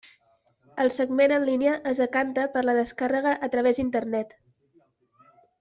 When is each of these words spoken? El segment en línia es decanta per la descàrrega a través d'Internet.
El 0.83 0.89
segment 0.95 1.33
en 1.35 1.45
línia 1.49 1.75
es 1.93 2.01
decanta 2.03 2.47
per 2.57 2.65
la 2.71 2.77
descàrrega 2.81 3.37
a 3.49 3.53
través 3.57 3.81
d'Internet. 3.81 4.37